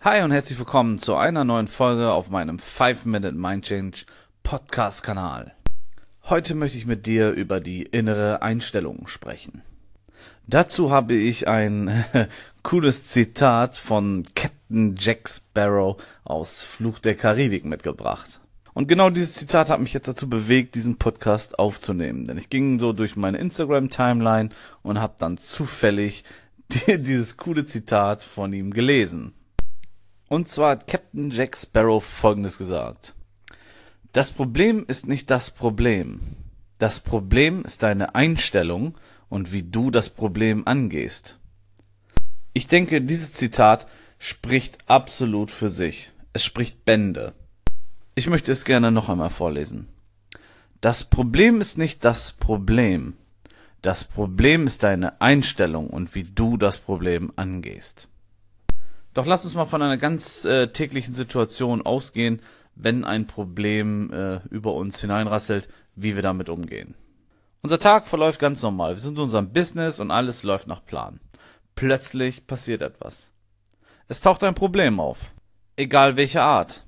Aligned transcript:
Hi 0.00 0.22
und 0.22 0.30
herzlich 0.30 0.56
willkommen 0.60 1.00
zu 1.00 1.16
einer 1.16 1.42
neuen 1.42 1.66
Folge 1.66 2.12
auf 2.12 2.30
meinem 2.30 2.58
5-Minute 2.58 3.32
Mind 3.32 3.64
Change 3.64 4.04
Podcast 4.44 5.02
Kanal. 5.02 5.56
Heute 6.22 6.54
möchte 6.54 6.78
ich 6.78 6.86
mit 6.86 7.04
dir 7.04 7.32
über 7.32 7.58
die 7.58 7.82
innere 7.82 8.40
Einstellung 8.40 9.08
sprechen. 9.08 9.62
Dazu 10.46 10.92
habe 10.92 11.14
ich 11.14 11.48
ein 11.48 12.04
cooles 12.62 13.06
Zitat 13.06 13.76
von 13.76 14.22
Captain 14.36 14.94
Jack 14.96 15.28
Sparrow 15.28 16.00
aus 16.22 16.62
Fluch 16.62 17.00
der 17.00 17.16
Karibik 17.16 17.64
mitgebracht. 17.64 18.40
Und 18.74 18.86
genau 18.86 19.10
dieses 19.10 19.34
Zitat 19.34 19.68
hat 19.68 19.80
mich 19.80 19.94
jetzt 19.94 20.06
dazu 20.06 20.30
bewegt, 20.30 20.76
diesen 20.76 20.98
Podcast 20.98 21.58
aufzunehmen. 21.58 22.24
Denn 22.24 22.38
ich 22.38 22.50
ging 22.50 22.78
so 22.78 22.92
durch 22.92 23.16
meine 23.16 23.38
Instagram-Timeline 23.38 24.50
und 24.84 25.00
habe 25.00 25.16
dann 25.18 25.38
zufällig 25.38 26.22
dieses 26.86 27.36
coole 27.36 27.66
Zitat 27.66 28.22
von 28.22 28.52
ihm 28.52 28.72
gelesen. 28.72 29.34
Und 30.28 30.48
zwar 30.48 30.72
hat 30.72 30.86
Captain 30.86 31.30
Jack 31.30 31.56
Sparrow 31.56 32.04
Folgendes 32.04 32.58
gesagt. 32.58 33.14
Das 34.12 34.30
Problem 34.30 34.84
ist 34.86 35.06
nicht 35.06 35.30
das 35.30 35.50
Problem. 35.50 36.20
Das 36.78 37.00
Problem 37.00 37.64
ist 37.64 37.82
deine 37.82 38.14
Einstellung 38.14 38.96
und 39.28 39.52
wie 39.52 39.62
du 39.62 39.90
das 39.90 40.10
Problem 40.10 40.66
angehst. 40.66 41.38
Ich 42.52 42.66
denke, 42.66 43.00
dieses 43.02 43.32
Zitat 43.32 43.86
spricht 44.18 44.78
absolut 44.86 45.50
für 45.50 45.70
sich. 45.70 46.12
Es 46.32 46.44
spricht 46.44 46.84
Bände. 46.84 47.34
Ich 48.14 48.28
möchte 48.28 48.52
es 48.52 48.64
gerne 48.64 48.90
noch 48.90 49.08
einmal 49.08 49.30
vorlesen. 49.30 49.88
Das 50.80 51.04
Problem 51.04 51.60
ist 51.60 51.78
nicht 51.78 52.04
das 52.04 52.32
Problem. 52.32 53.16
Das 53.82 54.04
Problem 54.04 54.66
ist 54.66 54.82
deine 54.82 55.20
Einstellung 55.20 55.88
und 55.88 56.14
wie 56.14 56.24
du 56.24 56.56
das 56.56 56.78
Problem 56.78 57.32
angehst. 57.36 58.08
Doch 59.14 59.26
lass 59.26 59.44
uns 59.44 59.54
mal 59.54 59.64
von 59.64 59.82
einer 59.82 59.96
ganz 59.96 60.44
äh, 60.44 60.68
täglichen 60.68 61.14
Situation 61.14 61.82
ausgehen, 61.82 62.40
wenn 62.74 63.04
ein 63.04 63.26
Problem 63.26 64.12
äh, 64.12 64.40
über 64.50 64.74
uns 64.74 65.00
hineinrasselt, 65.00 65.68
wie 65.96 66.14
wir 66.14 66.22
damit 66.22 66.48
umgehen. 66.48 66.94
Unser 67.60 67.80
Tag 67.80 68.06
verläuft 68.06 68.38
ganz 68.38 68.62
normal. 68.62 68.94
Wir 68.94 69.02
sind 69.02 69.16
in 69.16 69.24
unserem 69.24 69.52
Business 69.52 69.98
und 69.98 70.10
alles 70.10 70.44
läuft 70.44 70.68
nach 70.68 70.84
Plan. 70.84 71.20
Plötzlich 71.74 72.46
passiert 72.46 72.82
etwas. 72.82 73.32
Es 74.06 74.20
taucht 74.20 74.44
ein 74.44 74.54
Problem 74.54 75.00
auf. 75.00 75.32
Egal 75.76 76.16
welche 76.16 76.42
Art. 76.42 76.86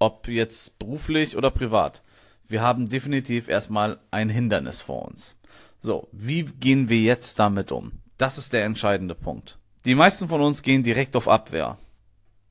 Ob 0.00 0.28
jetzt 0.28 0.78
beruflich 0.78 1.36
oder 1.36 1.50
privat. 1.50 2.02
Wir 2.46 2.62
haben 2.62 2.88
definitiv 2.88 3.48
erstmal 3.48 4.00
ein 4.10 4.28
Hindernis 4.28 4.80
vor 4.80 5.06
uns. 5.06 5.38
So, 5.80 6.08
wie 6.12 6.44
gehen 6.44 6.88
wir 6.88 7.00
jetzt 7.00 7.38
damit 7.38 7.70
um? 7.72 8.00
Das 8.16 8.38
ist 8.38 8.52
der 8.52 8.64
entscheidende 8.64 9.14
Punkt. 9.14 9.57
Die 9.84 9.94
meisten 9.94 10.28
von 10.28 10.40
uns 10.40 10.62
gehen 10.62 10.82
direkt 10.82 11.16
auf 11.16 11.28
Abwehr 11.28 11.78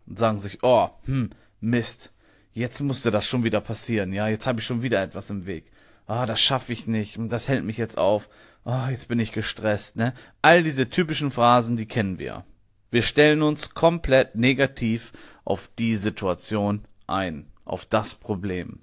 und 0.05 0.17
sagen 0.17 0.39
sich, 0.39 0.59
oh, 0.63 0.89
hm, 1.05 1.31
Mist, 1.59 2.11
jetzt 2.53 2.79
musste 2.81 3.11
das 3.11 3.25
schon 3.25 3.43
wieder 3.43 3.61
passieren, 3.61 4.13
ja, 4.13 4.27
jetzt 4.27 4.47
habe 4.47 4.59
ich 4.59 4.65
schon 4.65 4.81
wieder 4.81 5.01
etwas 5.01 5.29
im 5.29 5.45
Weg. 5.45 5.71
Ah, 6.05 6.25
das 6.25 6.39
schaffe 6.39 6.71
ich 6.71 6.87
nicht 6.87 7.17
und 7.17 7.29
das 7.29 7.49
hält 7.49 7.65
mich 7.65 7.77
jetzt 7.77 7.97
auf. 7.97 8.29
Ah, 8.63 8.89
jetzt 8.89 9.09
bin 9.09 9.19
ich 9.19 9.33
gestresst, 9.33 9.97
ne? 9.97 10.13
All 10.41 10.63
diese 10.63 10.89
typischen 10.89 11.31
Phrasen, 11.31 11.75
die 11.75 11.85
kennen 11.85 12.17
wir. 12.17 12.45
Wir 12.89 13.01
stellen 13.01 13.41
uns 13.41 13.73
komplett 13.73 14.35
negativ 14.35 15.11
auf 15.43 15.69
die 15.77 15.97
Situation 15.97 16.85
ein, 17.05 17.47
auf 17.65 17.85
das 17.85 18.15
Problem. 18.15 18.79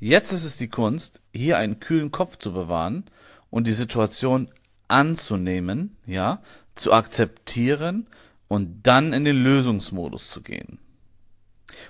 Jetzt 0.00 0.32
ist 0.32 0.44
es 0.44 0.56
die 0.56 0.68
Kunst, 0.68 1.20
hier 1.34 1.58
einen 1.58 1.80
kühlen 1.80 2.10
Kopf 2.10 2.38
zu 2.38 2.52
bewahren 2.52 3.04
und 3.50 3.66
die 3.66 3.72
Situation 3.72 4.50
anzunehmen, 4.94 5.96
ja, 6.06 6.40
zu 6.74 6.92
akzeptieren 6.92 8.06
und 8.48 8.84
dann 8.84 9.12
in 9.12 9.24
den 9.24 9.42
Lösungsmodus 9.42 10.30
zu 10.30 10.40
gehen. 10.40 10.78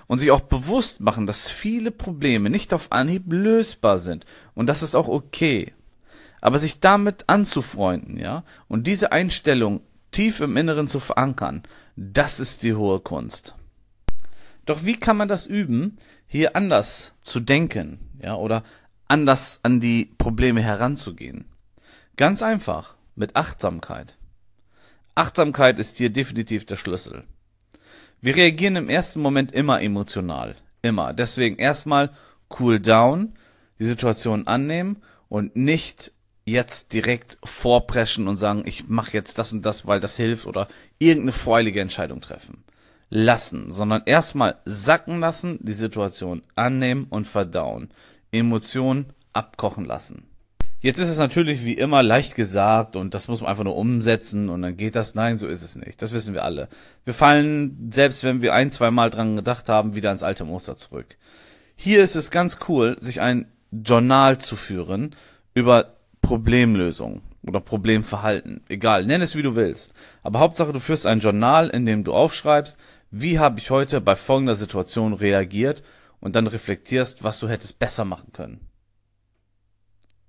Und 0.07 0.19
sich 0.19 0.31
auch 0.31 0.41
bewusst 0.41 0.99
machen, 0.99 1.27
dass 1.27 1.49
viele 1.49 1.91
Probleme 1.91 2.49
nicht 2.49 2.73
auf 2.73 2.91
Anhieb 2.91 3.25
lösbar 3.27 3.99
sind. 3.99 4.25
Und 4.55 4.67
das 4.67 4.81
ist 4.81 4.95
auch 4.95 5.07
okay. 5.07 5.73
Aber 6.41 6.57
sich 6.57 6.79
damit 6.79 7.25
anzufreunden, 7.27 8.17
ja, 8.17 8.43
und 8.67 8.87
diese 8.87 9.11
Einstellung 9.11 9.81
tief 10.11 10.39
im 10.41 10.57
Inneren 10.57 10.87
zu 10.87 10.99
verankern, 10.99 11.63
das 11.95 12.39
ist 12.39 12.63
die 12.63 12.73
hohe 12.73 12.99
Kunst. 12.99 13.55
Doch 14.65 14.83
wie 14.83 14.97
kann 14.97 15.17
man 15.17 15.27
das 15.27 15.45
üben, 15.45 15.97
hier 16.25 16.55
anders 16.55 17.13
zu 17.21 17.39
denken, 17.39 17.99
ja, 18.21 18.35
oder 18.35 18.63
anders 19.07 19.59
an 19.61 19.79
die 19.79 20.05
Probleme 20.17 20.61
heranzugehen? 20.61 21.45
Ganz 22.17 22.41
einfach, 22.41 22.95
mit 23.15 23.35
Achtsamkeit. 23.35 24.17
Achtsamkeit 25.15 25.79
ist 25.79 25.97
hier 25.97 26.09
definitiv 26.09 26.65
der 26.65 26.77
Schlüssel. 26.77 27.25
Wir 28.21 28.37
reagieren 28.37 28.77
im 28.77 28.87
ersten 28.87 29.21
Moment 29.21 29.51
immer 29.51 29.81
emotional. 29.81 30.55
Immer. 30.81 31.13
Deswegen 31.13 31.57
erstmal 31.57 32.11
cool 32.57 32.79
down, 32.79 33.33
die 33.79 33.85
Situation 33.85 34.47
annehmen 34.47 35.01
und 35.27 35.57
nicht 35.57 36.13
jetzt 36.45 36.93
direkt 36.93 37.37
vorpreschen 37.43 38.29
und 38.29 38.37
sagen, 38.37 38.63
ich 38.65 38.87
mache 38.87 39.11
jetzt 39.11 39.37
das 39.37 39.51
und 39.51 39.65
das, 39.65 39.85
weil 39.85 39.99
das 39.99 40.15
hilft 40.15 40.45
oder 40.45 40.69
irgendeine 40.99 41.33
freudige 41.33 41.81
Entscheidung 41.81 42.21
treffen. 42.21 42.63
Lassen, 43.09 43.71
sondern 43.71 44.03
erstmal 44.05 44.59
sacken 44.63 45.19
lassen, 45.19 45.59
die 45.61 45.73
Situation 45.73 46.43
annehmen 46.55 47.07
und 47.09 47.27
verdauen. 47.27 47.89
Emotionen 48.31 49.07
abkochen 49.33 49.83
lassen. 49.83 50.29
Jetzt 50.79 50.99
ist 50.99 51.09
es 51.09 51.17
natürlich 51.17 51.65
wie 51.65 51.73
immer 51.73 52.03
leicht 52.03 52.35
gesagt 52.35 52.95
und 52.95 53.13
das 53.13 53.27
muss 53.27 53.41
man 53.41 53.49
einfach 53.49 53.63
nur 53.63 53.75
umsetzen 53.75 54.49
und 54.49 54.61
dann 54.61 54.77
geht 54.77 54.95
das. 54.95 55.15
Nein, 55.15 55.37
so 55.37 55.47
ist 55.47 55.63
es 55.63 55.75
nicht. 55.75 56.01
Das 56.01 56.11
wissen 56.11 56.33
wir 56.33 56.43
alle. 56.43 56.67
Wir 57.05 57.13
fallen, 57.13 57.89
selbst 57.91 58.23
wenn 58.23 58.41
wir 58.41 58.53
ein, 58.53 58.69
zwei 58.69 58.91
Mal 58.91 59.09
dran 59.09 59.35
gedacht 59.35 59.69
haben, 59.69 59.95
wieder 59.95 60.11
ins 60.11 60.23
alte 60.23 60.45
Muster 60.45 60.77
zurück. 60.77 61.17
Hier 61.75 62.03
ist 62.03 62.15
es 62.15 62.29
ganz 62.29 62.59
cool, 62.67 62.97
sich 62.99 63.21
ein 63.21 63.47
Journal 63.71 64.37
zu 64.37 64.55
führen 64.55 65.15
über 65.53 65.95
Problemlösung 66.21 67.21
oder 67.43 67.59
Problemverhalten. 67.59 68.61
Egal, 68.69 69.05
nenn 69.05 69.21
es 69.21 69.35
wie 69.35 69.43
du 69.43 69.55
willst. 69.55 69.93
Aber 70.23 70.39
Hauptsache, 70.39 70.73
du 70.73 70.79
führst 70.79 71.05
ein 71.05 71.19
Journal, 71.19 71.69
in 71.69 71.85
dem 71.85 72.03
du 72.03 72.13
aufschreibst, 72.13 72.77
wie 73.11 73.39
habe 73.39 73.59
ich 73.59 73.69
heute 73.69 74.01
bei 74.01 74.15
folgender 74.15 74.55
Situation 74.55 75.13
reagiert 75.13 75.83
und 76.19 76.35
dann 76.35 76.47
reflektierst, 76.47 77.23
was 77.23 77.39
du 77.39 77.47
hättest 77.47 77.79
besser 77.79 78.05
machen 78.05 78.33
können. 78.33 78.59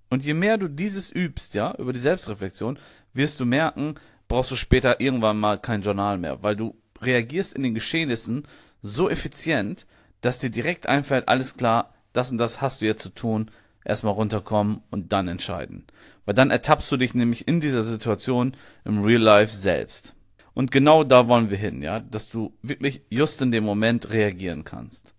Und 0.09 0.25
je 0.25 0.35
mehr 0.35 0.59
du 0.59 0.69
dieses 0.69 1.11
übst, 1.11 1.55
ja, 1.55 1.75
über 1.79 1.93
die 1.93 2.01
Selbstreflexion, 2.01 2.79
wirst 3.13 3.41
du 3.41 3.45
merken, 3.45 3.97
brauchst 4.29 4.51
du 4.51 4.57
später 4.57 5.01
irgendwann 5.01 5.39
mal 5.39 5.59
kein 5.59 5.83
Journal 5.83 6.19
mehr, 6.19 6.43
weil 6.43 6.57
du 6.57 6.77
reagierst 7.01 7.55
in 7.55 7.63
den 7.63 7.75
Geschehnissen 7.75 8.47
so 8.83 9.11
effizient, 9.11 9.87
dass 10.21 10.39
dir 10.39 10.51
direkt 10.51 10.89
einfällt, 10.89 11.29
alles 11.29 11.57
klar, 11.57 11.95
das 12.13 12.31
und 12.31 12.39
das 12.39 12.61
hast 12.61 12.81
du 12.81 12.87
jetzt 12.87 13.03
zu 13.03 13.11
tun, 13.11 13.51
erstmal 13.85 14.15
runterkommen 14.15 14.83
und 14.91 15.13
dann 15.13 15.29
entscheiden. 15.29 15.87
Weil 16.25 16.35
dann 16.35 16.51
ertappst 16.51 16.91
du 16.91 16.97
dich 16.97 17.15
nämlich 17.15 17.47
in 17.47 17.61
dieser 17.61 17.83
Situation 17.83 18.57
im 18.85 19.03
Real 19.03 19.21
Life 19.21 19.57
selbst. 19.57 20.15
Und 20.55 20.71
genau 20.71 21.05
da 21.05 21.29
wollen 21.29 21.51
wir 21.51 21.59
hin, 21.59 21.83
ja, 21.83 22.01
dass 22.01 22.29
du 22.31 22.57
wirklich 22.63 23.03
just 23.11 23.43
in 23.43 23.53
dem 23.53 23.65
Moment 23.65 24.11
reagieren 24.11 24.65
kannst. 24.65 25.15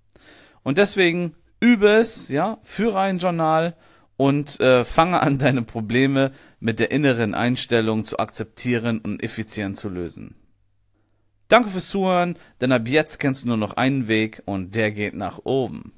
Und 0.64 0.78
deswegen 0.78 1.36
übe 1.60 1.90
es, 1.90 2.28
ja, 2.28 2.58
führe 2.64 3.00
ein 3.00 3.20
Journal, 3.20 3.76
und 4.18 4.60
äh, 4.60 4.84
fange 4.84 5.22
an, 5.22 5.38
deine 5.40 5.62
Probleme 5.62 6.32
mit 6.60 6.80
der 6.80 6.92
inneren 6.92 7.34
Einstellung 7.34 8.04
zu 8.04 8.20
akzeptieren 8.20 9.00
und 9.00 9.24
effizient 9.24 9.78
zu 9.78 9.90
lösen. 9.90 10.36
Danke 11.48 11.70
fürs 11.70 11.88
Zuhören, 11.88 12.38
denn 12.60 12.74
ab 12.74 12.88
jetzt 12.88 13.20
kennst 13.20 13.44
du 13.44 13.48
nur 13.48 13.58
noch 13.58 13.78
einen 13.78 14.10
Weg 14.10 14.42
und 14.46 14.76
der 14.76 14.92
geht 14.92 15.14
nach 15.14 15.40
oben. 15.46 15.94